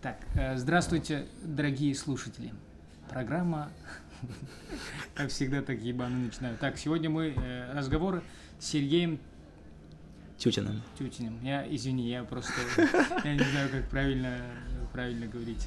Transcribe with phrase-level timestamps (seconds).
[0.00, 2.52] Так, э, здравствуйте, дорогие слушатели.
[3.08, 3.68] Программа,
[5.14, 6.56] как всегда, так ебано начинаю.
[6.56, 8.22] Так, сегодня мы э, разговоры
[8.60, 9.18] с Сергеем
[10.36, 10.82] Тютиным.
[10.96, 11.42] Тютиным.
[11.42, 12.52] Я, извини, я просто,
[13.24, 14.40] я не знаю, как правильно,
[14.92, 15.66] правильно говорить.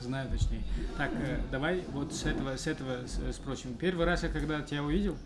[0.00, 0.62] Знаю точнее.
[0.96, 3.74] Так, э, давай вот с этого, с этого спросим.
[3.74, 5.16] Первый раз я когда тебя увидел,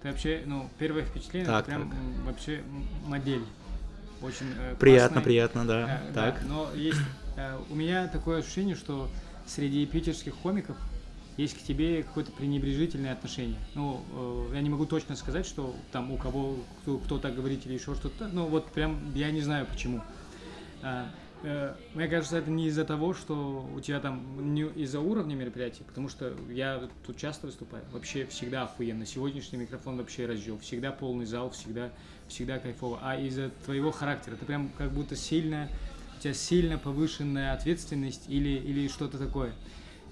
[0.00, 1.98] ты вообще, ну, первое впечатление, Так, прям так.
[2.24, 2.62] вообще
[3.06, 3.44] модель.
[4.22, 5.86] Очень э, Приятно, приятно, да.
[5.86, 6.42] Да, да, так.
[6.46, 7.00] но есть
[7.36, 9.08] э, у меня такое ощущение, что
[9.46, 10.76] среди питерских комиков
[11.36, 13.58] есть к тебе какое-то пренебрежительное отношение.
[13.74, 14.02] Ну,
[14.50, 17.74] э, я не могу точно сказать, что там у кого кто, кто так говорит или
[17.74, 18.28] еще что-то.
[18.28, 20.00] Ну, вот прям я не знаю почему.
[20.82, 21.06] Э,
[21.94, 26.08] мне кажется, это не из-за того, что у тебя там не из-за уровня мероприятия, потому
[26.08, 27.84] что я тут часто выступаю.
[27.92, 29.04] Вообще всегда охуенно.
[29.06, 30.58] Сегодняшний микрофон вообще разжел.
[30.58, 31.90] Всегда полный зал, всегда,
[32.28, 32.98] всегда кайфово.
[33.02, 35.68] А из-за твоего характера ты прям как будто сильно,
[36.18, 39.52] у тебя сильно повышенная ответственность или, или что-то такое.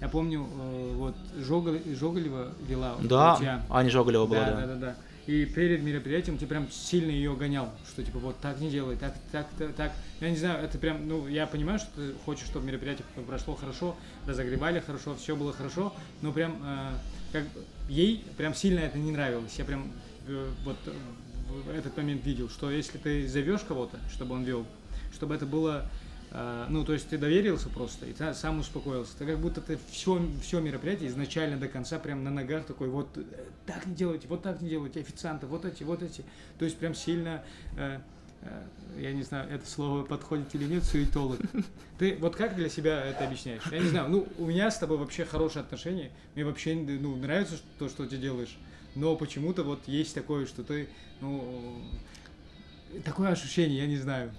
[0.01, 3.64] Я помню, э, вот Жогол- Жоголева вела у Да, тебя.
[3.70, 4.60] Аня Жоголева была, Да, да.
[4.60, 4.96] да, да, да.
[5.26, 9.15] И перед мероприятием ты прям сильно ее гонял, что типа вот так не делай, так,
[9.30, 9.92] так, так, так.
[10.20, 13.96] Я не знаю, это прям, ну, я понимаю, что ты хочешь, чтобы мероприятие прошло хорошо,
[14.26, 16.92] разогревали хорошо, все было хорошо, но прям э,
[17.32, 17.45] как
[17.88, 19.54] ей прям сильно это не нравилось.
[19.59, 19.92] Я прям
[20.26, 24.66] э, вот э, этот момент видел, что если ты зовешь кого-то, чтобы он вел,
[25.12, 25.88] чтобы это было
[26.35, 29.16] ну, то есть ты доверился просто, и сам успокоился.
[29.19, 33.19] Ты как будто ты все, все мероприятие изначально до конца прям на ногах такой, вот
[33.19, 33.23] э,
[33.66, 36.25] так не делайте, вот так не делайте, официанты, вот эти, вот эти.
[36.59, 37.45] То есть прям сильно,
[37.77, 38.01] э,
[38.41, 38.63] э,
[38.99, 41.38] я не знаю, это слово подходит или нет, суетолог.
[41.99, 43.63] Ты вот как для себя это объясняешь?
[43.71, 47.57] Я не знаю, ну, у меня с тобой вообще хорошие отношения, мне вообще, ну, нравится
[47.79, 48.57] то, что ты делаешь,
[48.95, 50.88] но почему-то вот есть такое, что ты,
[51.21, 51.83] ну,
[53.05, 54.33] такое ощущение, я не знаю.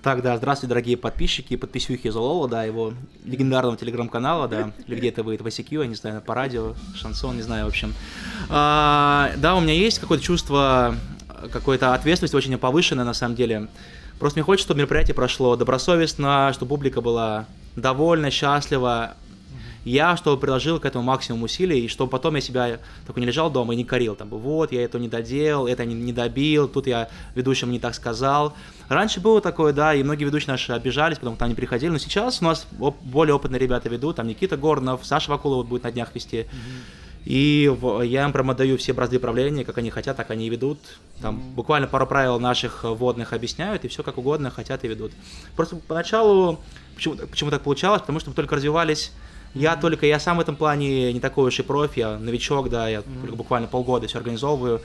[0.00, 5.08] Так, да, здравствуйте, дорогие подписчики и подписюхи Золола, да, его легендарного телеграм-канала, да, или где
[5.08, 7.92] это выйдет в ICQ, я не знаю, по радио, шансон, не знаю, в общем.
[8.48, 10.94] А, да, у меня есть какое-то чувство,
[11.52, 13.66] какой-то ответственности очень повышенная, на самом деле.
[14.20, 19.14] Просто мне хочется, чтобы мероприятие прошло добросовестно, чтобы публика была довольна, счастлива.
[19.88, 23.50] Я, чтобы приложил к этому максимум усилий, и чтобы потом я себя такой не лежал
[23.50, 26.86] дома и не корил, там, вот, я это не доделал, это не, не добил, тут
[26.86, 28.52] я ведущему не так сказал.
[28.90, 32.42] Раньше было такое, да, и многие ведущие наши обижались, потому что они приходили, но сейчас
[32.42, 32.66] у нас
[33.02, 36.46] более опытные ребята ведут, там Никита Горнов, Саша Вакулова будет на днях вести.
[37.24, 40.50] И в- я им прям отдаю все бразды правления, как они хотят, так они и
[40.50, 40.78] ведут.
[41.22, 41.54] Там Мгм.
[41.54, 45.12] буквально пару правил наших вводных объясняют, и все как угодно хотят и ведут.
[45.56, 46.60] Просто поначалу,
[46.94, 49.12] почему, почему так получалось, потому что мы только развивались.
[49.54, 52.88] Я только, я сам в этом плане не такой уж и профи, я новичок, да,
[52.88, 54.80] я только буквально полгода все организовываю.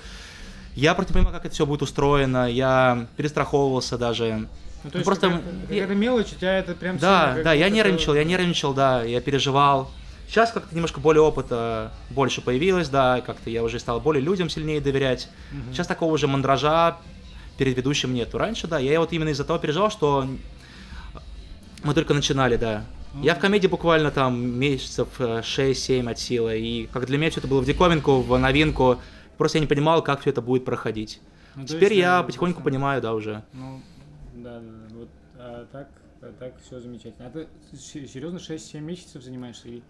[0.76, 4.48] Я просто понимаю, как это все будет устроено, я перестраховывался даже.
[4.84, 7.44] Ну, то Ну, есть просто какая-то, я- какая-то мелочь, у тебя это прям Да, сильно
[7.44, 9.92] да, я будто нервничал, я это- нервничал, да, я переживал.
[10.28, 14.82] Сейчас как-то немножко более опыта больше появилось, да, как-то я уже стал более людям сильнее
[14.82, 15.30] доверять.
[15.52, 15.74] Мгм.
[15.74, 16.98] Сейчас такого уже мандража
[17.58, 18.38] перед ведущим нету.
[18.40, 20.28] Раньше, да, я вот именно из-за того переживал, что
[21.84, 22.84] мы только начинали, да.
[23.22, 27.40] Я в комедии буквально там месяцев э, 6-7 от силы, и как для меня все
[27.40, 29.00] это было в диковинку, в новинку,
[29.38, 31.22] просто я не понимал, как все это будет проходить.
[31.56, 33.44] Ну, Теперь есть, я да, потихоньку просто- понимаю, да, уже.
[33.54, 33.82] Ну,
[34.36, 34.96] да, да, да.
[34.96, 35.90] Вот а так,
[36.22, 37.28] а так все замечательно.
[37.28, 37.48] А ты
[37.78, 39.68] се- серьезно 6-7 месяцев занимаешься?
[39.68, 39.84] Или...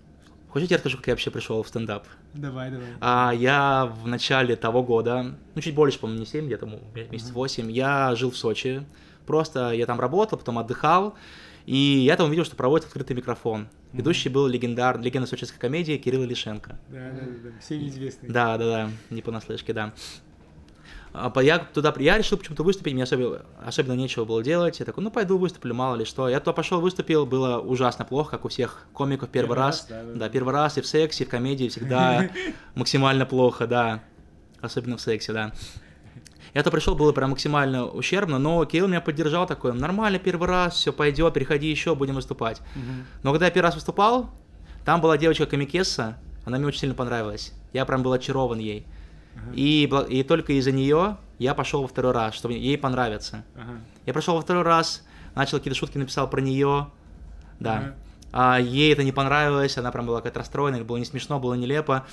[0.52, 2.06] Хотите, я расскажу, как я вообще пришел в стендап?
[2.34, 2.88] Давай, давай.
[3.00, 6.68] А, я в начале того года, ну чуть больше, по-моему, не 7, где-то
[7.10, 8.86] месяц 8, я жил в Сочи.
[9.26, 11.16] Просто я там работал, потом отдыхал,
[11.66, 13.68] и я там увидел, что проводит открытый микрофон.
[13.94, 16.80] Ведущий был легендар, легенда сочинской комедии Кирилл Лишенко.
[16.90, 17.50] Да, да, да.
[17.62, 18.30] Всем известный.
[18.30, 19.94] Да, да, да, не понаслышке, да.
[21.14, 24.80] А Я туда, я решил почему-то выступить, мне особенно, особенно нечего было делать.
[24.80, 26.28] Я такой, ну пойду выступлю, мало ли что.
[26.28, 29.82] Я туда пошел, выступил, было ужасно плохо, как у всех комиков первый, Первый раз.
[29.82, 30.30] раз, да, да, да.
[30.30, 32.32] первый раз и в сексе, и в комедии всегда
[32.76, 34.04] максимально плохо, да.
[34.60, 35.54] Особенно в сексе, да.
[36.54, 40.76] Я то пришел, было прям максимально ущербно, но Кирилл меня поддержал такой, нормально, первый раз,
[40.76, 42.62] все пойдет, переходи еще, будем выступать.
[42.76, 43.06] Мгм.
[43.24, 44.30] Но когда я первый раз выступал,
[44.86, 47.54] там была девочка Камикесса, она мне очень сильно понравилась.
[47.72, 48.86] Я прям был очарован ей.
[49.36, 49.54] Ага.
[49.56, 53.44] И, и только из-за нее я пошел во второй раз, чтобы ей понравиться.
[53.56, 53.80] Ага.
[54.06, 55.04] Я прошел во второй раз,
[55.34, 56.90] начал какие-то шутки, написал про нее.
[57.60, 57.78] Да.
[57.78, 57.96] Ага.
[58.32, 62.06] А ей это не понравилось, она прям была какая-то расстроена, было не смешно, было нелепо.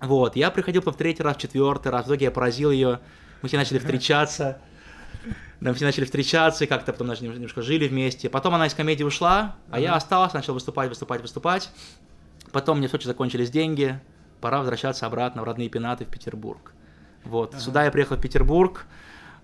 [0.00, 3.00] Вот, я приходил в третий раз, в четвертый раз, в итоге я поразил ее,
[3.42, 4.58] мы все начали встречаться.
[5.60, 8.28] Да, мы все начали встречаться, и как-то потом даже немножко жили вместе.
[8.28, 11.70] Потом она из комедии ушла, а я остался, начал выступать, выступать, выступать.
[12.50, 14.00] Потом мне в Сочи закончились деньги,
[14.40, 16.72] пора возвращаться обратно в родные пенаты в Петербург.
[17.24, 18.86] Вот, сюда я приехал в Петербург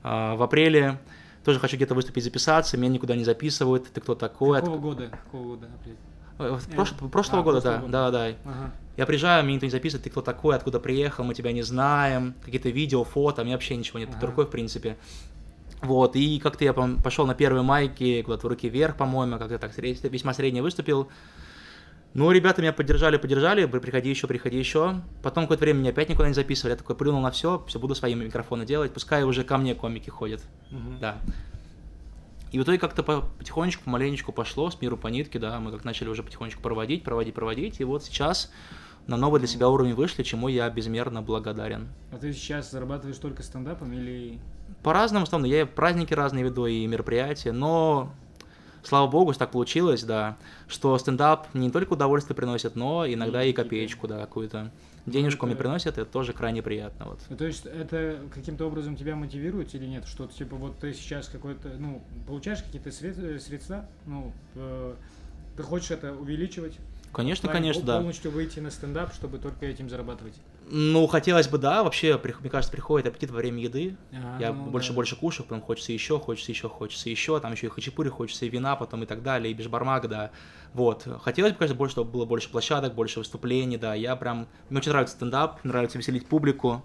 [0.03, 0.99] а, в апреле.
[1.45, 4.59] тоже хочу где-то выступить, записаться, меня никуда не записывают, ты кто такой?
[4.61, 5.09] Какого года?
[5.11, 5.97] Какого года, апрель?
[6.39, 7.93] Э, Э, прошлого, а, года, да, года.
[7.93, 8.27] да, да.
[8.45, 8.73] Ага.
[8.99, 12.35] Я приезжаю, меня никто не записывает, ты кто такой, откуда приехал, мы тебя не знаем,
[12.45, 14.99] какие-то видео, фото, меня вообще ничего нет под рукой, в принципе.
[15.83, 19.71] Вот, и как-то я пошел на первой майке, куда-то в руки вверх, по-моему, как-то так
[19.79, 21.09] весьма средне выступил.
[22.15, 25.01] Ну, ребята меня поддержали, поддержали, при- приходи еще, приходи еще.
[25.23, 27.95] Потом какое-то время меня опять никуда не записывали, я такой плюнул на все, все буду
[27.95, 30.43] свои микрофоны делать, пускай уже ко мне комики ходят,
[30.73, 30.99] Мгм.
[30.99, 31.19] да.
[32.51, 35.85] И в итоге как-то по- потихонечку, помаленечку пошло, с миру по нитке, да, мы как
[35.85, 38.51] начали уже потихонечку проводить, проводить, проводить, и вот сейчас
[39.09, 41.89] на новый для себя уровень вышли, чему я безмерно благодарен.
[42.13, 44.39] А ты сейчас зарабатываешь только стендапом или...
[44.83, 48.13] По-разному, условно, я и праздники разные веду, и мероприятия, но,
[48.83, 50.37] слава богу, так получилось, да,
[50.69, 54.71] что стендап не только удовольствие приносит, но иногда И и копеечку, да, какую-то.
[55.07, 57.21] Денежку мне это- приносит, это тоже крайне приятно, вот.
[57.31, 60.07] Ну, то есть это каким-то образом тебя мотивирует или нет?
[60.07, 64.95] Что типа вот ты сейчас какой-то, ну, получаешь какие-то сред- средства, ну, э,
[65.57, 66.75] ты хочешь это увеличивать?
[67.13, 67.97] Конечно, плане конечно, да.
[67.97, 70.35] Полностью выйти на стендап, чтобы только этим зарабатывать.
[70.71, 74.67] Ну, хотелось бы, да, вообще, мне кажется, приходит аппетит во время еды, А, Я ну
[74.67, 74.97] больше да.
[74.97, 78.49] больше кушаю, потом хочется еще, хочется еще, хочется еще, там еще и хачапури, хочется и
[78.51, 80.31] вина, потом и так далее, и бешбармак, да.
[80.75, 81.07] Вот.
[81.23, 83.95] Хотелось бы, конечно, больше, чтобы было больше площадок, больше выступлений, да.
[83.95, 84.47] Я прям...
[84.69, 86.85] Мне очень нравится стендап, нравится веселить публику.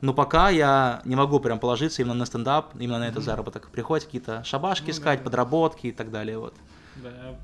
[0.00, 3.24] Но пока я не могу прям положиться именно на стендап, именно на этот Мгм.
[3.24, 3.68] заработок.
[3.70, 5.24] Приходят какие-то шабашки Ну искать, да.
[5.24, 6.54] подработки и так далее, вот.
[6.96, 7.36] Да.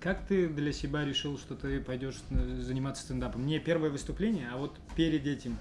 [0.00, 3.44] Как ты для себя решил, что ты пойдешь заниматься стендапом?
[3.46, 5.56] Не первое выступление, а вот перед этим.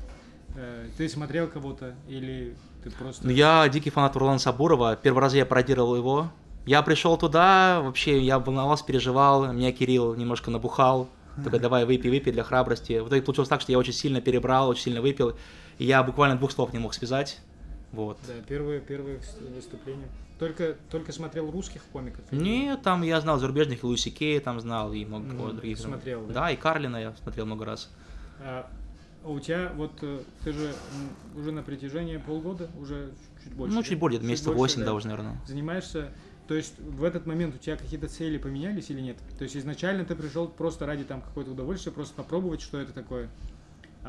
[0.55, 3.25] э, Ты смотрел кого-то или ты просто...
[3.25, 4.95] Ну, я дикий фанат Урлана Сабурова.
[4.95, 6.31] Первый раз я пародировал его.
[6.67, 9.51] Я пришел туда, вообще, я волновался, переживал.
[9.53, 11.09] Меня Кирилл немножко набухал.
[11.43, 12.99] Только давай выпей, выпей для храбрости.
[12.99, 15.35] В итоге получилось так, что я очень сильно перебрал, очень сильно выпил.
[15.77, 17.39] И я буквально двух слов не мог связать.
[17.91, 18.19] Вот.
[18.27, 18.79] Да, первое
[19.17, 20.07] вс- выступление.
[20.39, 22.23] Только, только смотрел русских комиков?
[22.31, 25.79] Не, там я знал зарубежных, и Луиси Кея там знал, и много кого других.
[25.79, 26.33] смотрел, да?
[26.33, 27.89] Да, и Карлина я смотрел много раз.
[28.39, 28.69] А,
[29.23, 30.73] а у тебя вот э, ты же
[31.35, 33.11] уже на протяжении полгода, уже
[33.43, 33.75] чуть больше.
[33.75, 35.41] ну, чуть более, месяца больше, 8, да, да, уже, наверное.
[35.47, 36.11] Занимаешься,
[36.47, 39.17] то есть в этот момент у тебя какие-то цели поменялись или нет?
[39.39, 43.29] То есть изначально ты пришел просто ради там какое-то удовольствие, просто попробовать, что это такое.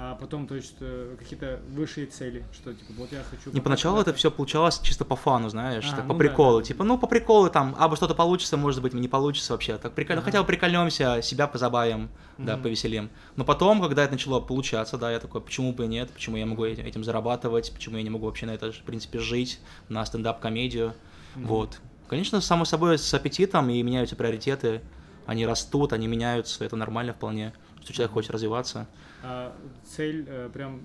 [0.01, 3.51] А потом, то есть, э, какие-то высшие цели, что типа, вот я хочу...
[3.51, 6.61] Не поначалу это все получалось чисто по фану, знаешь, А, так, ну по да, приколу.
[6.61, 6.65] да.
[6.65, 9.77] Типа, ну, по приколу там, а бы что-то получится, может быть, не получится вообще.
[9.77, 10.27] Так прикольно, Ага.
[10.31, 12.63] хотя бы прикольнемся, себя позабавим, да, Мгм.
[12.63, 13.11] повеселим.
[13.35, 16.47] Но потом, когда это начало получаться, да, я такой, почему бы и нет, почему я
[16.47, 19.59] могу этим, зарабатывать, почему я не могу вообще на это, в принципе, жить,
[19.89, 20.95] на стендап-комедию,
[21.35, 21.47] Мгм.
[21.47, 21.81] вот.
[22.07, 24.81] Конечно, само собой, с аппетитом, и меняются приоритеты,
[25.27, 27.53] они растут, они меняются, это нормально вполне,
[27.83, 28.87] что человек хочет развиваться.
[29.23, 29.55] А
[29.85, 30.81] цель э, прям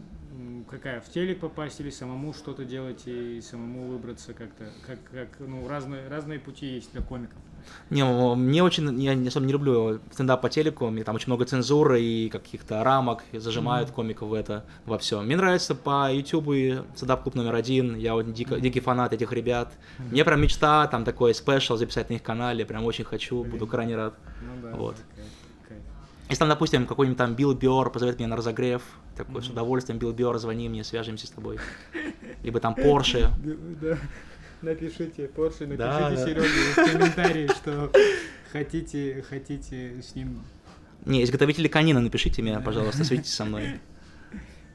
[0.69, 0.99] какая?
[1.01, 4.65] В телек попасть или самому что-то делать и самому выбраться как-то?
[4.85, 7.37] Как, как, ну, разные, разные пути есть для комиков.
[7.89, 8.03] Не,
[8.35, 12.27] мне очень, я особо не люблю стендап по телеку, мне там очень много цензуры и
[12.27, 13.95] каких-то рамок, и зажимают Мгм.
[13.95, 15.21] комиков в это, во все.
[15.21, 19.71] Мне нравится по ютубу и стендап-клуб номер один, я вот дико- дикий фанат этих ребят.
[19.97, 23.67] Мне прям мечта, там такой special записать на их канале, прям очень хочу, буду Блин.
[23.69, 24.13] крайне рад.
[24.41, 24.95] Ну да, Вот.
[24.95, 25.05] кайф.
[26.33, 28.81] Если там, допустим, какой-нибудь там Билл Бёрр позовет меня на разогрев,
[29.15, 29.53] такой, с Мгм.
[29.53, 31.59] удовольствием, Билл Бёрр, звони мне, свяжемся с тобой.
[32.41, 33.29] Либо там Порше.
[33.79, 33.99] Да,
[34.63, 36.25] напишите, Порше, напишите Да, да.
[36.25, 37.91] Сереге в комментарии, что
[38.51, 40.41] хотите, хотите с ним.
[41.05, 42.61] Не, изготовители канина, напишите Да.
[42.61, 43.79] пожалуйста, свяжитесь со мной.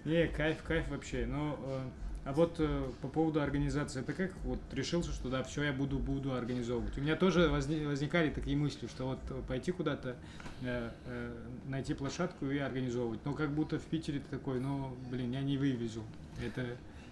[0.04, 1.26] Не, кайф, кайф вообще.
[1.26, 1.80] Но, э,
[2.28, 5.98] а вот э, по поводу организации, это как вот решился, что да, все я буду,
[5.98, 6.96] буду организовывать.
[6.98, 10.14] У меня тоже возни- возникали такие мысли, что вот э, пойти куда-то,
[10.62, 11.30] э, э,
[11.68, 13.20] найти площадку и организовывать.
[13.24, 16.02] Но как будто в Питере ты такой, ну, блин, я не вывезу.
[16.44, 16.66] Это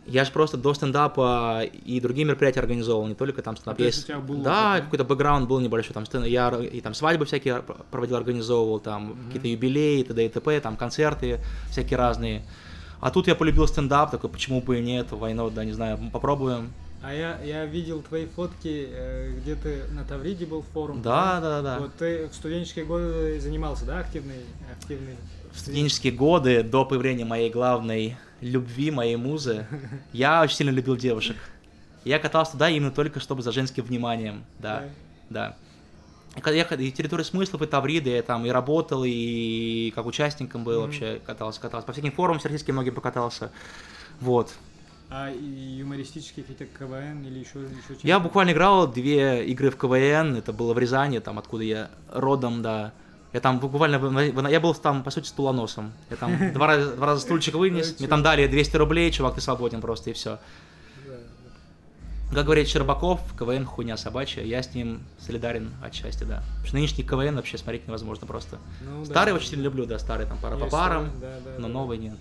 [0.05, 3.75] Я же просто до стендапа и другие мероприятия организовал, не только там стендап.
[3.75, 6.51] А, то есть Есть- у тебя был да, опыт, какой-то бэкграунд был небольшой, там я
[6.61, 9.27] и там свадьбы всякие пр- проводил, организовывал, там Мгм.
[9.29, 10.27] какие-то юбилеи, т.д.
[10.27, 12.43] и т.п., там концерты всякие разные.
[13.01, 16.73] А тут я полюбил стендап, такой, почему бы и нет, войну, да, не знаю, попробуем.
[17.03, 21.03] А я, я видел твои фотки, э, где ты на Тавриде был форум.
[21.03, 21.79] Да, да, да.
[21.79, 24.41] Вот ты в студенческие годы занимался, да, активный,
[24.77, 25.17] активный.
[25.53, 29.67] В студенческие годы, до появления моей главной любви, моей музы,
[30.13, 31.37] я очень сильно любил девушек.
[32.05, 34.85] Я катался туда именно только чтобы за женским вниманием, да.
[35.29, 35.57] Да.
[35.61, 35.66] И
[36.41, 40.81] когда я и территория смыслов, и Тавриды, я там и работал, и как участником был
[40.81, 40.83] Мгм.
[40.83, 41.87] вообще, катался, катался.
[41.87, 43.51] По всяким форумам всероссийским многим покатался.
[44.21, 44.55] Вот.
[45.09, 50.53] А юмористические какие-то КВН или еще, еще Я буквально играл две игры в КВН, это
[50.53, 52.93] было в Рязани, там откуда я родом, да.
[53.33, 55.93] Я там буквально, я был там, по сути, стулоносом.
[56.11, 59.41] Я там два раза, два раза стульчик вынес, мне там дали 200 рублей, чувак, ты
[59.41, 60.39] свободен просто, и все.
[62.33, 66.43] Как говорит Щербаков, КВН хуйня собачья, я с ним солидарен отчасти, да.
[66.49, 68.59] Потому что нынешний КВН вообще смотреть невозможно просто.
[68.83, 69.07] Ну, да.
[69.07, 71.73] Старый очень сильно люблю, да, старый там пара по парам, да, да, но да.
[71.73, 72.17] новый нет.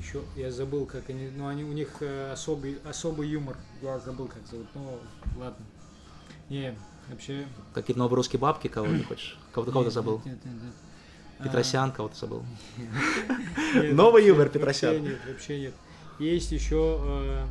[0.00, 1.30] Еще я забыл, как они.
[1.30, 3.56] Ну, они у них э, особый, особый юмор.
[3.80, 4.66] Я забыл, как зовут.
[4.74, 4.98] Ну,
[5.38, 5.64] ладно.
[6.50, 6.76] Не,
[7.08, 7.46] вообще.
[7.72, 9.38] Какие-то новые русские бабки, кого ты хочешь?
[9.52, 10.22] Кого-то кого-то нет, забыл?
[10.24, 10.74] Нет, нет, нет.
[11.38, 12.44] А, Петросян кого-то забыл.
[13.74, 15.02] нет, Новый юмор Петросян.
[15.02, 15.74] Нет, вообще нет.
[16.18, 17.46] Есть еще.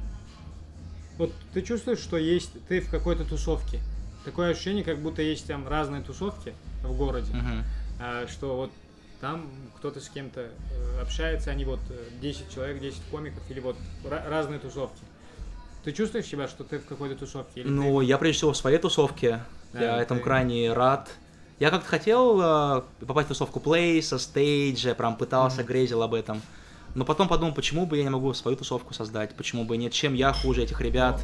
[1.14, 3.80] Э, вот ты чувствуешь, что есть ты в какой-то тусовке.
[4.26, 6.54] Такое ощущение, как будто есть там разные тусовки
[6.84, 7.34] в городе.
[8.00, 8.72] А, что вот
[9.22, 13.76] там кто-то с кем-то э, общается, они вот э, 10 человек, 10 комиков или вот
[14.04, 15.00] разные тусовки.
[15.84, 17.62] Ты чувствуешь себя, что ты в какой-то тусовке?
[17.62, 19.42] Или Ну, я прежде всего в своей тусовке.
[19.74, 21.10] Да, я этому ты- крайне рад.
[21.60, 25.68] Я как-то хотел э, попасть в тусовку плейса, стейджа, прям пытался, Мгм.
[25.68, 26.42] грезил об этом.
[26.96, 30.14] Но потом подумал, почему бы я не могу свою тусовку создать, почему бы нет, чем
[30.14, 31.22] я хуже этих ребят,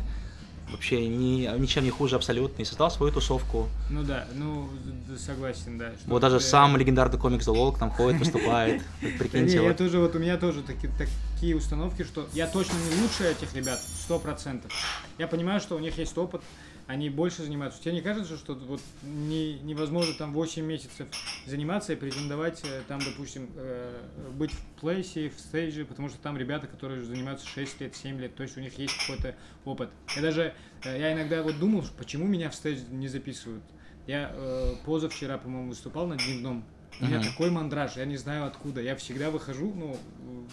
[0.71, 3.67] вообще ни, ничем не хуже абсолютно, и создал свою тусовку.
[3.89, 4.69] Ну да, ну
[5.17, 5.91] согласен, да.
[6.05, 8.81] Вот даже ты- сам легендарный комик Золок там ходит, выступает.
[9.19, 9.77] Прикиньте, я вот.
[9.77, 13.79] тоже, вот у меня тоже таки- такие установки, что я точно не лучше этих ребят,
[13.79, 14.71] сто процентов.
[15.17, 16.41] Я понимаю, что у них есть опыт,
[16.89, 17.79] они больше занимаются.
[17.79, 21.07] Тебе не кажется, что вот не, невозможно там 8 месяцев
[21.45, 23.95] заниматься и претендовать э, там, допустим, э,
[24.33, 28.33] быть в плейсе, в стейдже, потому что там ребята, которые занимаются 6 лет, 7 лет,
[28.35, 29.91] то есть у них есть какой-то опыт.
[30.15, 33.63] Я даже, э, я иногда вот думал, почему меня в стейдж не записывают.
[34.07, 36.65] Я э, позавчера, по-моему, выступал на дневном.
[37.01, 37.27] У меня Мгм.
[37.27, 38.81] такой мандраж, я не знаю откуда.
[38.81, 39.95] Я всегда выхожу, ну,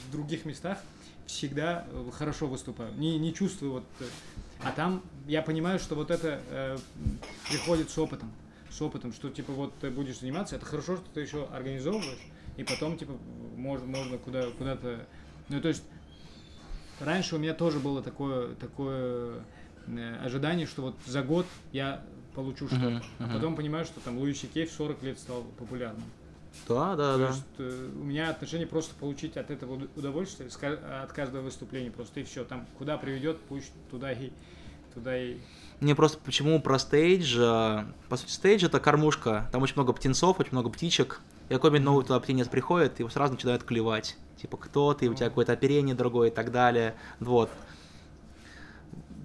[0.07, 0.81] в других местах
[1.25, 2.93] всегда э, хорошо выступаю.
[2.99, 3.85] Не, не чувствую вот...
[4.66, 6.76] А там я понимаю, что вот это э,
[7.49, 8.32] приходит с опытом.
[8.68, 12.18] С опытом, что типа вот ты будешь заниматься, это хорошо, что ты еще организовываешь,
[12.56, 13.12] и потом типа
[13.56, 15.06] можно, можно куда, куда-то...
[15.49, 15.85] Ну, то есть
[16.99, 19.44] раньше у меня тоже было такое, такое
[19.87, 22.04] э, ожидание, что вот за год я
[22.35, 22.87] получу что-то.
[22.87, 23.32] Мгм, А мгм.
[23.35, 26.02] потом понимаю, что там Луи Кей в 40 лет стал популярным.
[26.68, 27.26] Да, да, То да.
[27.28, 30.48] есть э, у меня отношение просто получить от этого уд- удовольствие,
[31.02, 32.44] от каждого выступления просто и все.
[32.44, 34.30] Там куда приведет, пусть туда и
[34.94, 35.38] туда и.
[35.80, 37.36] Мне просто почему про стейдж?
[37.38, 39.48] э, По сути, стейдж это кормушка.
[39.52, 41.20] Там очень много птенцов, очень много птичек.
[41.48, 44.16] И какой-нибудь новый туда птенец приходит, его сразу начинают клевать.
[44.40, 46.94] Типа, кто ты, у тебя какое-то оперение другое и так далее.
[47.20, 47.50] Вот.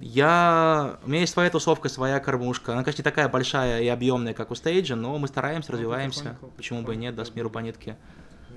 [0.01, 0.99] Я...
[1.03, 2.73] У меня есть своя тусовка, своя кормушка.
[2.73, 6.23] Она, конечно, не такая большая и объемная, как у стейджа, но мы стараемся, Ну, развиваемся.
[6.23, 7.37] потихоньку, Почему бы и нет, да, с потихоньку.
[7.37, 7.97] миру по нитке.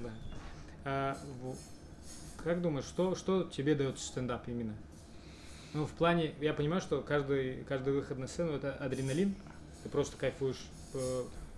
[0.03, 0.11] Да.
[0.85, 1.17] А,
[2.43, 4.75] как думаешь, что, что тебе дает стендап именно?
[5.75, 9.35] Ну, в плане, я понимаю, что каждый, каждый выход на сцену это адреналин,
[9.83, 10.65] ты просто кайфуешь,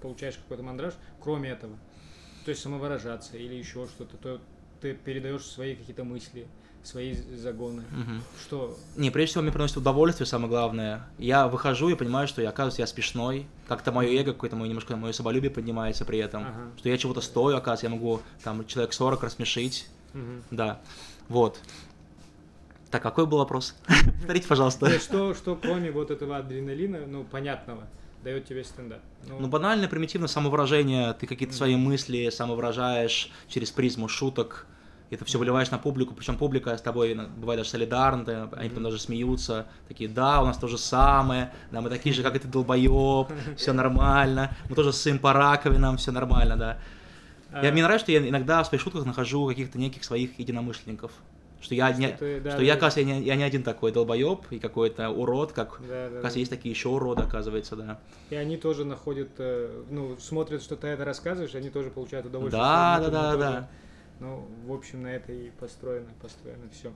[0.00, 1.76] получаешь какой-то мандраж, кроме этого.
[2.44, 4.40] То есть самовыражаться или еще что-то, то
[4.80, 6.46] ты передаешь свои какие-то мысли,
[6.86, 7.82] свои загоны.
[7.90, 8.22] Мгм.
[8.40, 11.06] Что Не, прежде всего мне приносит удовольствие, самое главное.
[11.18, 13.46] Я выхожу и понимаю, что я, оказывается, я смешной.
[13.66, 16.42] Как-то мое эго, какое-то мое немножко мое самолюбие поднимается при этом.
[16.42, 16.70] Ага.
[16.78, 19.88] Что я чего-то стою, оказывается, я могу там человек 40 рассмешить.
[20.14, 20.42] Мгм.
[20.50, 20.80] Да.
[21.28, 21.60] Вот.
[22.90, 23.74] Так, какой был вопрос?
[24.18, 24.88] Повторите, пожалуйста.
[25.00, 27.82] Что, что кроме вот этого адреналина, ну, понятного,
[28.22, 29.00] дает тебе стендап?
[29.26, 31.12] Ну, банально, примитивно самовыражение.
[31.14, 34.66] Ты какие-то свои мысли самовыражаешь через призму шуток.
[35.10, 38.84] Это все выливаешь на публику, причем публика с тобой ну, бывает даже солидарна, они потом
[38.84, 42.40] даже смеются, такие, да, у нас то же самое, да, мы такие же, как и
[42.40, 46.78] ты, долбоеб, все нормально, мы тоже ссым по раковинам, все нормально, да.
[47.62, 51.12] Я, А, мне нравится, что я иногда в своих шутках нахожу каких-то неких своих единомышленников.
[51.60, 52.80] Что я, не, ты- да, что да, я, да.
[52.80, 56.34] кажется, я не, я не один такой долбоеб и какой-то урод, как, да, да, оказывается,
[56.34, 56.40] да.
[56.40, 57.98] есть такие еще уроды, оказывается, да.
[58.30, 62.62] И они тоже находят, э, ну, смотрят, что ты это рассказываешь, они тоже получают удовольствие.
[62.62, 63.68] Да, что да, да, да.
[64.20, 66.92] Ну, в общем, на это и построено, построено все.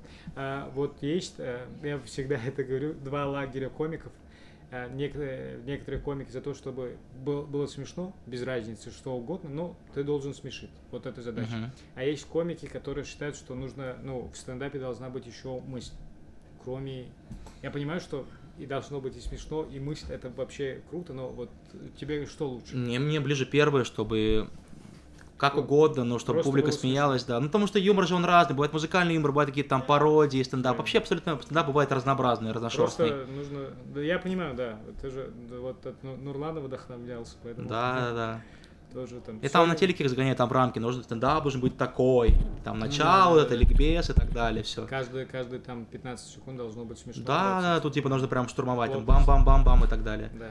[0.75, 4.13] вот есть, э, я всегда это говорю, два лагеря комиков.
[4.73, 9.77] А, некоторые, некоторые комики за то, чтобы был- было смешно, без разницы, что угодно, но
[9.95, 10.71] ты должен смешить.
[10.93, 11.57] Вот эта задача.
[11.57, 11.71] Мгм.
[11.97, 15.93] А есть комики, которые считают, что нужно, ну, в стендапе должна быть еще мысль.
[16.63, 17.07] Кроме...
[17.63, 18.27] Я понимаю, что
[18.59, 21.51] и должно быть и смешно, и мысль это вообще круто, но вот
[21.99, 22.77] тебе что лучше?
[22.77, 24.51] Мне, мне ближе первое, чтобы
[25.41, 27.41] как угодно, но чтобы просто публика смеялась, да.
[27.41, 28.55] Ну, потому что юмор же он разный.
[28.55, 30.75] Бывает музыкальный юмор, бывают какие-то там пародии, стендап.
[30.75, 30.79] Да.
[30.79, 33.09] Вообще абсолютно стендап бывает разнообразный, разношерстный.
[33.09, 33.61] Просто нужно...
[33.87, 34.79] Да, я понимаю, да.
[35.01, 37.69] Ты же вот от Ну- Нурлана вдохновлялся, поэтому...
[37.69, 38.41] Да, да, да.
[38.93, 39.39] Тоже там...
[39.39, 42.35] И там на телеке их загоняют там рамки, нужно стендап должен быть такой.
[42.63, 43.57] Там Ну начало, да, это да.
[43.57, 44.87] ликбез и так далее, все.
[44.87, 47.25] Каждые, каждые там 15 секунд должно быть смешно.
[47.25, 50.31] Да, да, тут типа нужно прям штурмовать, там бам-бам-бам-бам и так далее.
[50.39, 50.51] Да.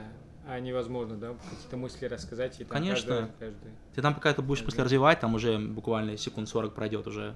[0.52, 3.08] А невозможно, да, какие-то мысли рассказать и там Конечно.
[3.08, 3.72] каждый- каждый.
[3.94, 7.36] Ты там какая-то будешь после развивать, там уже буквально секунд 40 пройдет уже.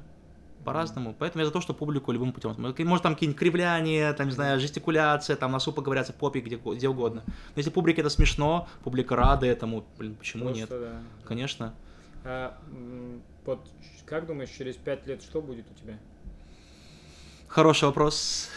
[0.64, 1.14] по-разному.
[1.20, 2.56] Поэтому я за то, что публику любым путем.
[2.58, 7.22] Может, там какие-нибудь кривляния, там, не знаю, жестикуляция, там, носу поговорятся, попе, где, где угодно.
[7.28, 10.70] Но если публике это смешно, публика рада этому, блин, почему Просто нет?
[10.70, 11.02] да.
[11.28, 11.74] Конечно.
[12.24, 12.58] А,
[13.46, 13.68] вот
[14.06, 16.00] как думаешь, через пять лет что будет у тебя?
[17.50, 18.50] Хороший вопрос.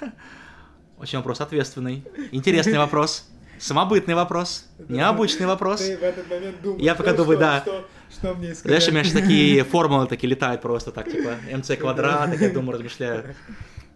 [0.98, 2.02] Очень вопрос ответственный.
[2.32, 3.31] Интересный вопрос.
[3.62, 4.64] Самобытный вопрос.
[4.88, 5.82] Необычный вопрос.
[5.82, 7.60] Ты в этот момент думаешь, Я пока думаю, да.
[7.60, 8.64] Что, что мне сказать?
[8.64, 12.50] Знаешь, у меня сейчас такие формулы такие летают просто так, типа МЦ квадрат, так я
[12.50, 13.36] думаю, размышляю.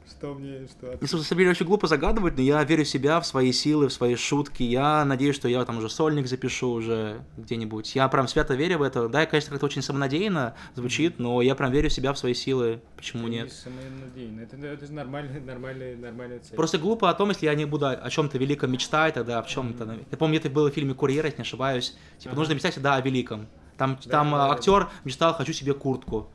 [0.08, 0.96] Что мне, что...
[1.00, 3.92] На самом деле, очень глупо загадывать, но я верю в себя, в свои силы, в
[3.92, 4.62] свои шутки.
[4.62, 7.94] Я надеюсь, что я там уже сольник запишу уже где-нибудь.
[7.96, 9.08] Я прям свято верю в это.
[9.08, 12.80] Да, конечно, как-то очень самонадеянно звучит, но я прям верю в себя, в свои силы.
[12.96, 13.44] Почему Ты нет?
[13.46, 14.42] не самонадеянный.
[14.44, 16.56] Это, это нормальная, нормальная, нормальная цель.
[16.56, 19.98] Просто глупо о том, если я не буду о чем-то великом мечтать, тогда о чем-то.
[20.10, 21.96] Я помню, это было в фильме «Курьер», если не ошибаюсь.
[22.18, 22.38] Типа, Ага.
[22.40, 23.48] нужно мечтать всегда о великом.
[23.76, 26.28] Там, Да, там да, а, да, актер мечтал «хочу себе куртку».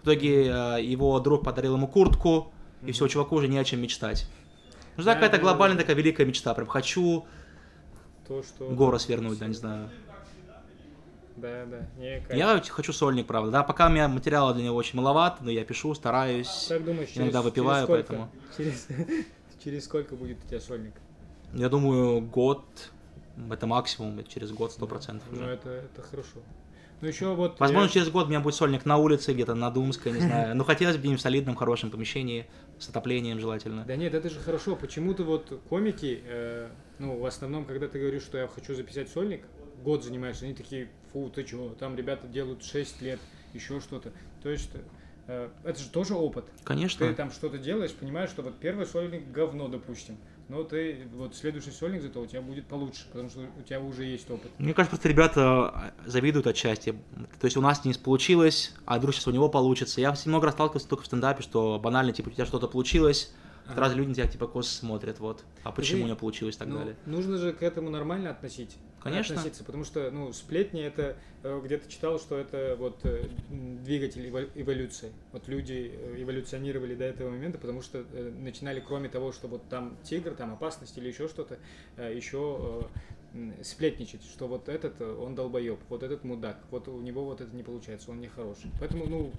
[0.00, 2.52] В итоге э, его друг подарил ему куртку,
[2.82, 4.26] и все, чуваку уже не о чем мечтать.
[4.96, 6.52] Нужна какая-то глобальная такая великая мечта.
[6.54, 7.24] Прям хочу
[8.26, 8.68] То, что...
[8.70, 9.90] горы свернуть, да, не знаю.
[11.36, 11.88] Да, да.
[11.96, 12.38] Не, кайф.
[12.38, 13.50] Я хочу сольник, правда.
[13.50, 16.66] Да, пока у меня материала для него очень маловато, но я пишу, стараюсь.
[16.68, 18.88] Как думаешь, через, иногда выпиваю, через сколько, поэтому- Через,
[19.64, 20.94] через сколько будет у тебя сольник?
[21.54, 22.62] Я думаю, год,
[23.50, 26.40] это максимум, через год сто процентов Ну, это, это хорошо.
[27.02, 27.58] Ну, еще вот...
[27.58, 30.54] Возможно, я- через год у меня будет сольник на улице, где-то на Думской, не знаю.
[30.56, 32.46] Но хотелось бы где-нибудь в солидном, хорошем помещении,
[32.78, 33.84] с отоплением желательно.
[33.84, 34.76] Да нет, это же хорошо.
[34.76, 36.68] Почему-то вот комики, э,
[37.00, 39.42] ну, в основном, когда ты говоришь, что я хочу записать сольник,
[39.82, 43.18] год занимаешься, они такие, фу, ты чего, там ребята делают 6 лет,
[43.52, 44.12] еще что-то.
[44.40, 44.70] То есть,
[45.26, 46.44] э, это же тоже опыт.
[46.62, 47.04] Конечно.
[47.04, 50.18] Ты там что-то делаешь, понимаешь, что вот первый сольник говно, допустим.
[50.52, 54.04] Но ты, вот следующий сольник зато у тебя будет получше, потому что у тебя уже
[54.04, 54.50] есть опыт.
[54.58, 56.92] Мне кажется, просто ребята завидуют отчасти.
[57.40, 60.02] То есть у нас не получилось, а вдруг сейчас у него получится.
[60.02, 63.32] Я много раз сталкивался только в стендапе, что банально, типа, у тебя что-то получилось,
[63.66, 63.74] Ага.
[63.76, 65.44] сразу люди на тебя типа косо смотрят, вот.
[65.62, 66.96] А почему Ты- у меня получилось и так Ну, далее.
[67.06, 68.76] Нужно же к этому нормально относить.
[69.00, 69.34] Конечно.
[69.34, 74.48] Относиться, потому что, ну, сплетни это э, где-то читал, что это вот э, двигатель эво-
[74.54, 75.10] эволюции.
[75.32, 78.04] Вот люди э, эволюционировали до этого момента, потому что
[78.38, 81.58] начинали, кроме того, что вот там тигр, там опасность или еще что-то,
[81.98, 82.86] еще
[83.62, 87.62] сплетничать, что вот этот он долбоеб, вот этот мудак, вот у него вот это не
[87.62, 88.70] получается, он нехороший.
[88.78, 89.32] Поэтому, ну,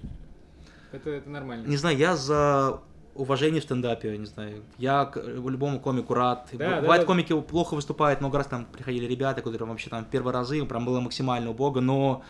[0.92, 1.66] это, это нормально.
[1.66, 2.80] Не знаю, я за
[3.14, 4.62] уважение в стендапе, не знаю.
[4.78, 6.48] Я к любому комику рад.
[6.52, 7.06] Да, да, Бывает, да.
[7.06, 11.00] комики плохо выступают, много раз там приходили ребята, которые вообще там первые разы, прям было
[11.00, 12.22] максимально убого, но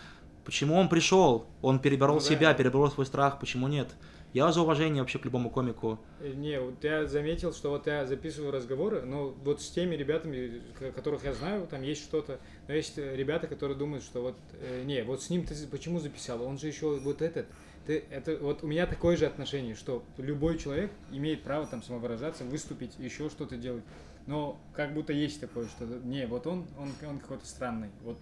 [0.45, 1.47] почему он пришел?
[1.63, 2.27] Он переборол Ну да.
[2.27, 3.89] себя, переборол свой страх, почему нет?
[4.35, 5.97] Я за уважение вообще к любому комику.
[6.21, 10.61] Э, Не, вот я заметил, что вот я записываю разговоры, но вот с теми ребятами,
[10.97, 14.83] которых я знаю, там есть что-то, но есть э, ребята, которые думают, что вот, э,
[14.85, 17.47] не, вот с ним ты почему записал, он же еще вот этот,
[17.87, 22.45] ты, это вот у меня такое же отношение, что любой человек имеет право там самовыражаться,
[22.45, 23.85] выступить, еще что-то делать,
[24.27, 28.19] но как будто есть такое, что не, вот он, он, он какой-то странный, вот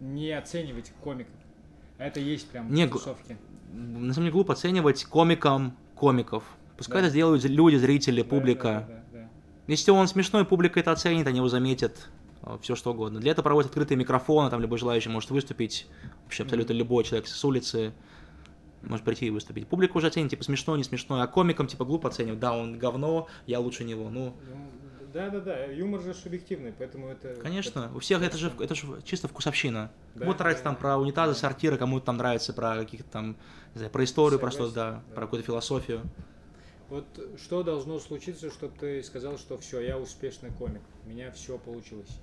[0.00, 1.34] не оценивать комиков,
[1.98, 3.38] а это есть прям Не, в тусовке.
[3.72, 6.44] На самом деле глупо оценивать комикам комиков.
[6.76, 7.06] Пускай Да.
[7.06, 8.86] это сделают люди, зрители, Да, публика.
[8.88, 9.28] да, да, да.
[9.66, 12.08] Если он смешной, публика это оценит, они его заметят.
[12.60, 13.20] Все что угодно.
[13.20, 15.86] Для этого проводят открытые микрофоны, там любой желающий может выступить.
[16.24, 17.94] Вообще абсолютно любой человек с улицы
[18.88, 19.66] может прийти и выступить.
[19.68, 21.20] Публика уже оценит, типа смешно, не смешно.
[21.20, 22.38] А комикам типа глупо оценивать.
[22.40, 24.08] Да, он говно, я лучше него.
[24.10, 24.34] Ну,
[25.12, 25.64] Да, да, да.
[25.66, 27.34] Юмор же субъективный, поэтому это.
[27.40, 29.92] конечно, это- у всех это же, это же чисто вкусовщина.
[30.14, 33.36] Да, Кому-то нравится да, там про унитазы, сортиры, кому-то там нравится про каких-то там,
[33.74, 35.14] не знаю, про историю, про что-то, Согласен, да, да.
[35.14, 36.00] про какую-то философию.
[36.90, 37.06] Вот
[37.42, 42.18] что должно случиться, чтобы ты сказал, что все, я успешный комик, у меня все получилось.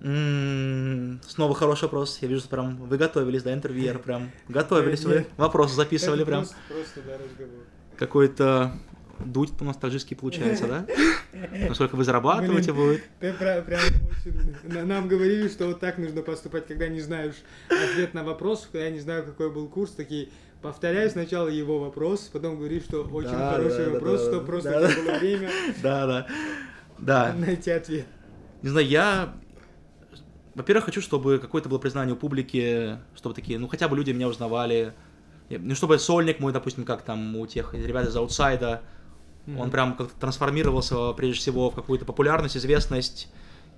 [0.00, 2.18] Снова хороший вопрос.
[2.22, 6.40] Я вижу, что прям вы готовились, да, интервьюер, прям готовились вы, вопросы записывали прям.
[6.40, 7.64] Просто, просто, да, разговор.
[7.98, 8.72] Какой-то
[9.18, 10.86] дуть таджикский получается, да?
[11.68, 13.02] Насколько вы зарабатываете будет?
[13.20, 14.86] Ты прям, очень...
[14.86, 17.34] Нам говорили, что вот так нужно поступать, когда не знаешь
[17.68, 20.30] ответ на вопрос, когда я не знаю, какой был курс, такие
[20.62, 24.46] повторяй сначала его вопрос, потом говори, что очень Да, хороший да, вопрос, да, что да.
[24.46, 25.50] просто Да, было время
[25.82, 26.26] Да, да.
[26.98, 27.34] Да.
[27.34, 28.06] найти ответ.
[28.62, 29.34] Не знаю, я...
[30.54, 34.28] Во-первых, хочу, чтобы какое-то было признание у публики, чтобы такие, ну, хотя бы люди меня
[34.28, 34.94] узнавали.
[35.48, 38.82] Ну, чтобы сольник мой, допустим, как там у тех ребят из аутсайда,
[39.46, 39.70] он Мгм.
[39.70, 43.28] прям как-то трансформировался, прежде всего, в какую-то популярность, известность,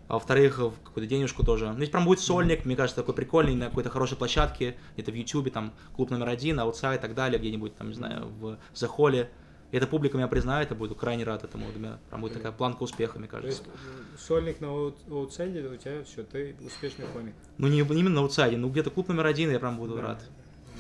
[0.08, 1.72] а во-вторых, в какую-то денежку тоже.
[1.72, 5.14] Ну, если прям будет сольник, мне кажется, такой прикольный, на какой-то хорошей площадке, где-то в
[5.14, 8.90] Ютубе, там, клуб номер один, аутсайд и так далее, где-нибудь, там, не знаю, в The
[8.96, 9.28] Hall.
[9.72, 11.66] Эта публика меня признает, я буду крайне рад этому.
[11.74, 13.62] У меня прям будет такая планка успеха, мне То кажется.
[13.62, 17.34] есть м, сольник на аут- аутсайде, у тебя все, ты успешный комик.
[17.56, 20.02] Ну, не, не именно на аутсайде, ну, где-то клуб номер один, я прям буду Да.
[20.02, 20.24] рад.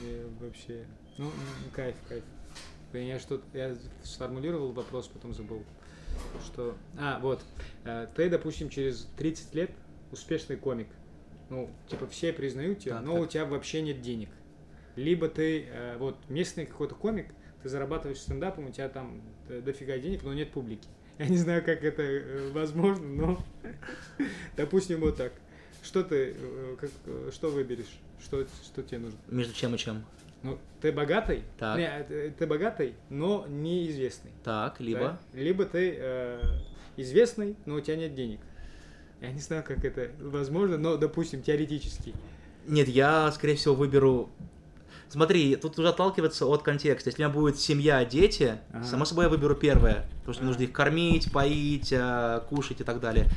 [0.02, 0.84] И вообще
[1.18, 1.30] Ну,
[1.74, 2.22] кайф, кайф.
[2.92, 5.62] Я что я сформулировал вопрос, потом забыл.
[6.44, 6.74] Что.
[6.98, 7.42] А, вот.
[7.84, 9.70] Э, Ты, допустим, через 30 лет
[10.10, 10.88] успешный комик.
[11.48, 13.22] Ну, типа, все признают тебя, Так, но так.
[13.22, 14.28] у тебя вообще нет денег.
[14.96, 17.26] Либо ты э, вот местный какой-то комик,
[17.62, 20.88] ты зарабатываешь стендапом, у тебя там э, дофига денег, но нет публики.
[21.18, 23.44] Я не знаю, как это э, возможно, но
[24.56, 25.32] допустим вот так.
[25.82, 26.90] Что ты, э, как,
[27.32, 27.98] что выберешь?
[28.20, 29.18] Что, что тебе нужно?
[29.28, 30.04] Между чем и чем?
[30.42, 31.78] Ну, ты богатый, Так.
[31.78, 34.32] Не, ты богатый, но неизвестный.
[34.42, 35.00] Так, либо...
[35.00, 35.18] да?
[35.34, 36.40] Либо ты э,
[36.96, 38.40] известный, но у тебя нет денег.
[39.20, 42.12] Я не знаю, как это возможно, но, допустим, теоретически.
[42.66, 44.30] Нет, я, скорее всего, выберу...
[45.16, 47.10] Смотри, тут уже отталкиваться от контекста.
[47.10, 48.84] Если у меня будет семья, дети, Ага.
[48.84, 50.06] само собой я выберу первое.
[50.20, 50.58] Потому что мне Ага.
[50.58, 53.28] нужно их кормить, поить, э, кушать и так далее.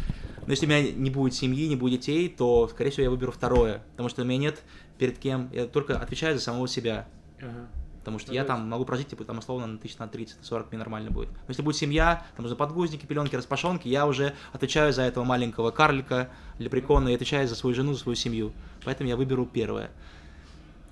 [0.46, 3.34] Но если у меня не будет семьи, не будет детей, то, скорее всего, я выберу
[3.34, 3.84] второе.
[3.92, 4.64] Потому что у меня нет
[4.98, 5.50] перед кем.
[5.52, 7.10] Я только отвечаю за самого себя.
[7.42, 7.68] Ага.
[8.00, 10.78] Потому что Ну, я там могу прожить, типа, там, условно, на тысяч на 30-40 мне
[10.80, 11.28] нормально будет.
[11.30, 15.72] Но если будет семья, там нужны подгузники, пеленки, распашонки, я уже отвечаю за этого маленького
[15.72, 18.54] карлика, лепрекона, и отвечаю за свою жену, за свою семью.
[18.86, 19.92] Поэтому я выберу первое.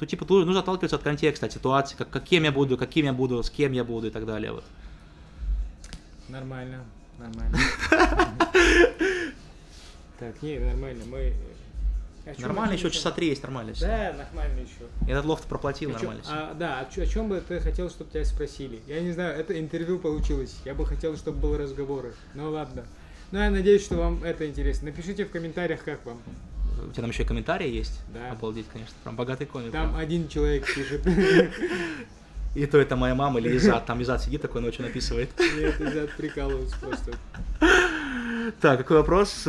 [0.03, 3.41] Тут, типа, нужно отталкиваться от контекста, от ситуации, как, каким я буду, каким я буду,
[3.41, 4.51] с кем я буду и так далее.
[4.51, 4.65] Вот.
[6.27, 6.83] Нормально,
[7.17, 7.57] нормально.
[10.19, 11.33] Так, не, нормально, мы...
[12.25, 13.73] Чём Нормально, еще часа три есть, нормально.
[13.73, 13.87] всё.
[13.87, 14.85] Да, нормально еще.
[15.07, 16.21] Я этот лофт проплатил, нормально.
[16.27, 18.81] а, да, о чем бы ты хотел, чтобы тебя спросили?
[18.87, 20.55] Я не знаю, это интервью получилось.
[20.65, 22.13] Я бы хотел, чтобы были разговоры.
[22.35, 22.83] Ну ладно.
[23.31, 24.87] Ну, я надеюсь, что вам это интересно.
[24.87, 26.19] Напишите в комментариях, как вам.
[26.87, 27.99] У тебя там еще и комментарии есть?
[28.13, 28.31] Да.
[28.31, 28.93] Обалдеть, конечно.
[29.03, 29.71] Прям богатый комик.
[29.71, 29.99] Там прям.
[30.01, 31.05] один человек пишет.
[32.55, 33.85] И то это моя мама или Изат.
[33.87, 35.29] Там Изат сидит такой ночью написывает.
[35.39, 37.13] Нет, ребят, прикалываются просто.
[38.61, 39.47] Так, какой вопрос?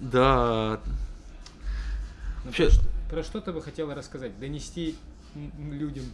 [0.00, 4.38] Да, Ну, Вообще- про, что, про что ты бы хотела рассказать?
[4.38, 4.96] Донести
[5.70, 6.04] людям.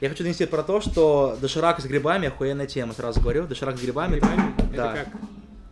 [0.00, 3.46] Я хочу донести про то, что доширак с грибами охуенная тема, сразу говорю.
[3.46, 4.16] Доширак с грибами.
[4.16, 4.76] это- Грибами?
[4.76, 4.94] Да.
[4.96, 5.20] Это как?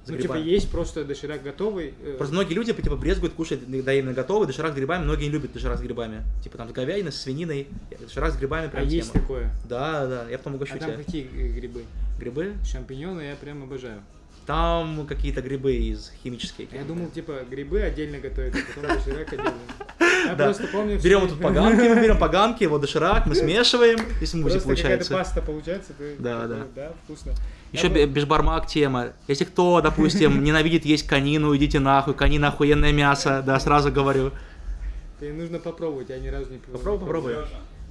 [0.05, 1.93] С Ну, типа, есть просто доширак готовый.
[2.03, 5.31] э, Просто многие люди типа брезгуют кушать да именно готовый доширак с грибами, многие не
[5.31, 6.23] любят доширак с грибами.
[6.43, 7.67] Типа там с говядиной, с свининой,
[8.01, 9.23] доширак с грибами а прям есть тема.
[9.23, 9.51] такое.
[9.69, 11.05] Да, да, я потом угощу А там тебя.
[11.05, 11.85] какие э, грибы?
[12.19, 12.55] Грибы?
[12.65, 14.01] Шампиньоны я прям обожаю.
[14.47, 16.67] Там какие-то грибы из химические.
[16.73, 19.53] Я думал, типа, грибы отдельно готовят, а потом доширак отдельно.
[20.31, 20.45] Я Да.
[20.45, 21.01] просто помню...
[21.01, 25.05] Берем вот тут поганки, мы берем поганки, вот доширак, мы смешиваем, и смузи Просто какая-то
[25.09, 25.13] получается.
[25.13, 25.93] паста получается.
[25.99, 26.67] ты Да, такой, да.
[26.75, 27.33] Да, вкусно.
[27.73, 29.13] Еще Я бы- бешбармак тема.
[29.29, 34.33] Если кто, допустим, ненавидит есть конину, идите нахуй, конина охуенное мясо, да, сразу говорю.
[35.21, 36.99] Тебе нужно попробовать, я ни разу не пробовал.
[36.99, 37.35] Попробуй, попробуй.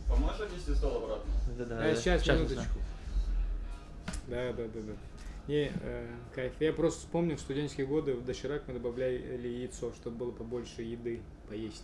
[0.08, 1.80] Поможешь отнести стол обратно?
[1.80, 2.63] А, сейчас, минуточку.
[4.28, 4.93] Да, да, да, да.
[5.47, 6.52] Не, э, кайф.
[6.60, 11.21] Я просто вспомнил в студенческие годы в доширак мы добавляли яйцо, чтобы было побольше еды
[11.49, 11.84] поесть.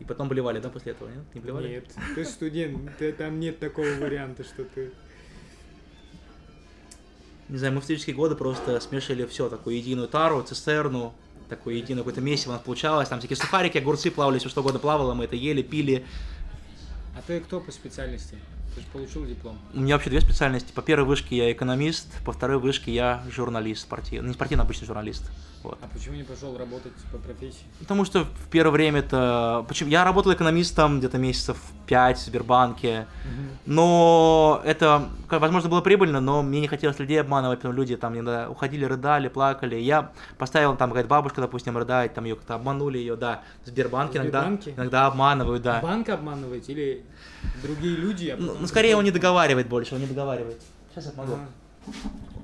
[0.00, 1.24] И потом блевали, да, после этого, нет?
[1.34, 1.68] Не блевали?
[1.68, 4.92] Нет, ты студент, ты- там нет такого варианта, что ты...
[7.48, 11.14] Не знаю, мы в студенческие годы просто смешивали все, такую единую тару, цистерну,
[11.48, 14.80] такое единое какое-то месиво у нас получалось, там всякие сухарики, огурцы плавали, все что угодно
[14.80, 16.04] плавало, мы это ели, пили.
[17.16, 18.36] А ты кто по специальности?
[18.74, 19.58] Ты же получил диплом.
[19.72, 20.70] У меня вообще две специальности.
[20.72, 24.28] По первой вышке я экономист, по второй вышке я журналист спортивный.
[24.28, 25.30] Не спортивный, а обычный журналист.
[25.66, 25.78] Вот.
[25.82, 27.64] А почему не пошел работать по профессии?
[27.80, 29.64] Потому что в первое время это...
[29.66, 29.90] Почему?
[29.90, 33.06] Я работал экономистом где-то месяцев 5 в Сбербанке,
[33.64, 38.48] но это, возможно, было прибыльно, но мне не хотелось людей обманывать, потому люди там иногда
[38.48, 39.74] уходили, рыдали, плакали.
[39.74, 43.42] Я поставил, там, какая-то бабушка, допустим, рыдает, там ее как-то обманули ее, да.
[43.64, 44.70] В Сбербанке, В иногда, Сбербанке?
[44.70, 45.80] иногда обманывают, да.
[45.80, 47.04] Банк обманываете или
[47.60, 48.28] другие люди?
[48.28, 50.62] а Ну, ну, скорее он не договаривает больше, он не договаривает.
[50.94, 51.32] Сейчас я помогу.
[51.34, 51.92] Ага.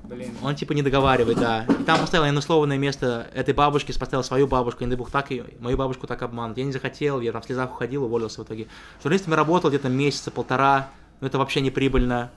[0.03, 0.31] Блин.
[0.43, 1.65] Он типа не договаривает, да.
[1.79, 4.97] И там поставил я на условное место этой бабушки, поставил свою бабушку, и не дай
[4.97, 6.57] бог так ее, мою бабушку так обмануть.
[6.57, 8.67] Я не захотел, я там в слезах уходил, уволился в итоге.
[9.01, 10.89] Журналистами работал где-то месяца, полтора,
[11.21, 12.31] но это вообще не прибыльно.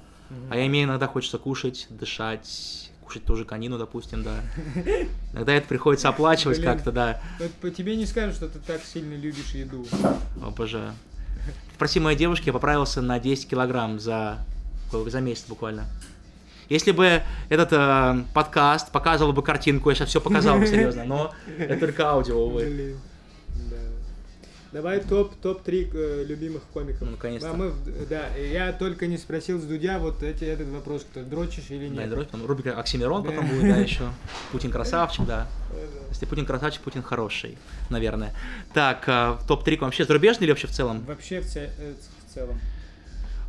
[0.51, 4.41] А я имею иногда хочется кушать, дышать, кушать ту же конину, допустим, да.
[5.33, 7.21] Иногда это приходится оплачивать как-то, да.
[7.39, 9.87] Вот по тебе не скажут, что ты так сильно любишь еду.
[10.45, 10.93] Обожаю.
[11.75, 14.39] Спроси моей девушки, я поправился на 10 килограмм за,
[14.91, 15.87] за месяц буквально.
[16.69, 21.35] Если бы этот э, подкаст показывал бы картинку, я сейчас все показал бы серьезно, но
[21.59, 22.97] это только аудио, увы.
[23.71, 23.77] Да.
[24.73, 27.03] Давай топ топ три любимых комиков.
[27.03, 27.51] Ну, наконец-то.
[27.51, 27.73] А мы,
[28.11, 32.03] да, я только не спросил с Дудя вот эти, этот вопрос, кто дрочишь или Да,
[32.03, 32.11] нет.
[32.11, 33.31] дрочь, потом рубрика Оксимирон Да.
[33.31, 34.03] потом будет, да, еще.
[34.53, 35.47] Путин красавчик, да.
[35.71, 35.77] Да,
[36.11, 37.57] Если Путин красавчик, Путин хороший,
[37.91, 38.35] наверное.
[38.75, 40.77] Так, э, топ-3 вообще зарубежный или вообще в да.
[40.77, 41.05] целом?
[41.07, 41.95] Вообще в, це- э,
[42.29, 42.59] в целом.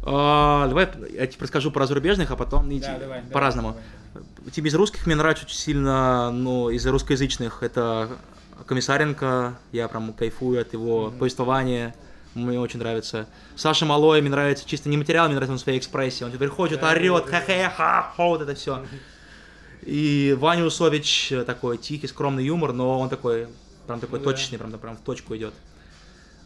[0.09, 3.75] А, давай я тебе расскажу про зарубежных, а потом Да, давай, по-разному.
[4.53, 8.09] Тебе из русских мне нравится очень сильно, ну, из русскоязычных, это
[8.65, 11.19] Комиссаренко, я прям кайфую от его Мгм.
[11.19, 11.93] повествования,
[12.33, 13.27] Мне очень нравится.
[13.55, 16.25] Саша Малой, мне нравится чисто не материал, мне нравится он своей экспрессией.
[16.27, 17.39] Он теперь ходит, Да, орет, да, да.
[17.41, 18.85] ха-ха-ха, вот это все.
[19.81, 23.47] И Ваня Усович такой тихий, скромный юмор, но он такой,
[23.87, 24.31] прям такой Ну да.
[24.31, 25.53] точечный, прям, прям в точку идет.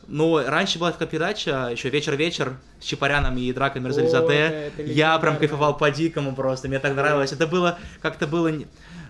[0.08, 4.72] Ну, раньше была такая передача, еще вечер-вечер с Чапаряном и Дракой Мерзализаде.
[4.78, 7.32] Я прям кайфовал по-дикому просто, мне так нравилось.
[7.32, 8.52] Это было, как-то было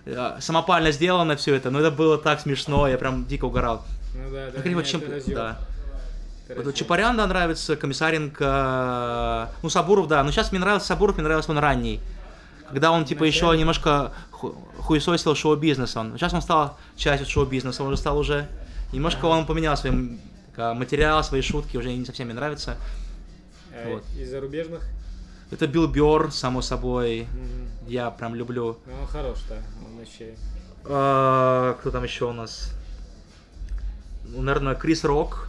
[0.04, 3.84] э, самопально сделано все это, но это было так смешно, я прям дико угорал.
[4.14, 4.52] Ну да, да.
[4.52, 5.00] Как они вот не, чем...
[5.34, 5.58] Да.
[6.48, 6.74] Вот разъёб.
[6.74, 11.58] Чапарян, да, нравится, Комиссаренко, ну, Сабуров, да, но сейчас мне нравится Сабуров, мне нравился он
[11.58, 12.00] ранний.
[12.68, 16.16] Когда он, типа, еще немножко ху- хуесосил шоу-бизнес он.
[16.16, 18.46] Сейчас он стал частью шоу-бизнеса, он уже стал уже...
[18.92, 20.22] Немножко он поменял свой м, ка-
[20.56, 22.76] материал, свои шутки, уже не совсем мне нравится.
[23.72, 24.04] Э, вот.
[24.18, 24.82] Из зарубежных?
[25.50, 27.68] Это Билл Бёрр, само собой, Мгм.
[27.88, 28.78] я прям люблю.
[28.86, 29.56] Ну, он хорош, да.
[29.86, 30.34] Он вообще...
[30.84, 32.74] А, кто там еще у нас?
[34.24, 35.48] Ну, наверное, Крис Рок,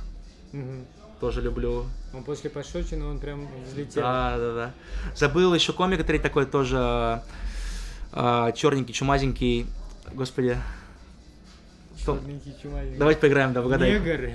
[0.52, 0.86] Мгм.
[1.20, 1.86] тоже люблю.
[2.14, 4.04] Он после пошочины, он прям взлетел.
[4.04, 4.74] Да, да, да.
[5.16, 7.22] Забыл еще комик, который такой тоже
[8.12, 9.66] черненький, чумазенький.
[10.14, 10.58] Господи.
[11.98, 12.20] Что?
[12.98, 13.94] Давайте поиграем, да, угадай.
[13.94, 14.32] Негр.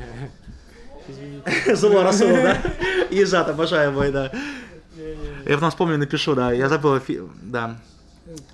[1.08, 1.74] Извините.
[1.76, 2.58] Зулу Расул, да?
[3.10, 4.30] Езат, обожаю мой, да.
[5.46, 6.52] Я потом вспомню, напишу, да.
[6.52, 7.00] Я забыл,
[7.42, 7.78] да.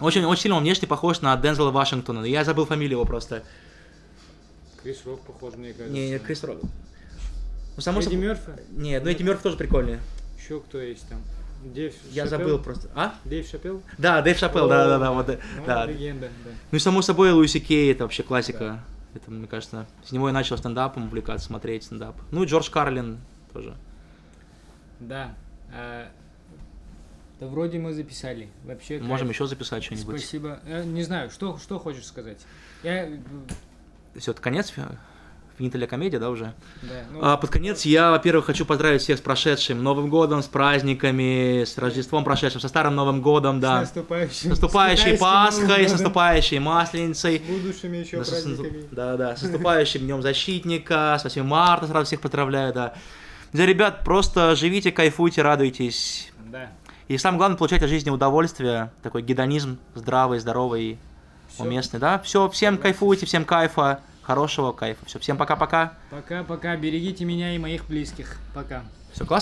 [0.00, 2.24] Очень, очень сильно он внешне похож на Дензела Вашингтона.
[2.24, 3.42] Я забыл фамилию его просто.
[4.82, 5.92] Крис Рок похож, мне кажется.
[5.92, 6.58] Не, не, Крис Рок.
[7.76, 8.50] Ну, само Эдди собой- Мёрфи?
[8.70, 9.98] Нет, ну Эдди Мёрфи тоже прикольный.
[10.38, 11.20] Еще кто есть там?
[11.64, 12.38] Дэйв Я Шапелл?
[12.38, 12.90] забыл просто.
[12.94, 13.14] А?
[13.24, 13.82] Дэйв Шапел?
[13.96, 15.38] Да, Дэйв Шапелл, да, да, да, вот, да.
[15.56, 15.86] Ну, да.
[15.86, 16.50] легенда, да.
[16.70, 18.80] Ну и само собой Луиси Кей это вообще классика.
[19.14, 22.16] Это, мне кажется, с него я начал стендапом увлекаться, смотреть стендап.
[22.30, 23.18] Ну и Джордж Карлин
[23.52, 23.76] тоже.
[25.00, 25.34] Да.
[25.72, 26.08] А,
[27.40, 28.48] да вроде мы записали.
[28.64, 29.36] Вообще Можем кайф.
[29.36, 30.18] еще записать что-нибудь.
[30.20, 30.60] Спасибо.
[30.64, 32.44] Э, не знаю, что, что хочешь сказать?
[32.82, 33.06] Я...
[33.08, 33.18] э,
[34.16, 34.72] Все, это конец
[35.58, 36.52] финиталя комедия, да, уже?
[36.82, 40.46] Да, ну, А, под конец я, во-первых, хочу поздравить всех с прошедшим Новым годом, с
[40.46, 43.80] праздниками, с Рождеством прошедшим, со Старым Новым годом, С да.
[43.80, 44.34] наступающим.
[44.34, 47.38] С наступающей китайским Пасхой, с наступающей Масленицей.
[47.38, 48.84] С будущими еще Да, с- праздниками.
[48.90, 52.94] Да, да, с наступающим Днем Защитника, с 8 марта сразу всех поздравляю, да.
[53.52, 56.32] Да, ребят, просто живите, кайфуйте, радуйтесь.
[56.50, 56.70] Да.
[57.06, 60.98] И самое главное, получать от жизни удовольствие, такой гедонизм здравый, здоровый,
[61.52, 61.62] Всё.
[61.64, 62.18] уместный, да.
[62.18, 65.04] Все, всем кайфуйте, всем кайфа, хорошего кайфа.
[65.06, 65.94] Все, всем пока-пока.
[66.10, 66.76] Пока-пока.
[66.76, 68.38] Берегите меня и моих близких.
[68.54, 68.82] Пока.
[69.12, 69.32] Все классно.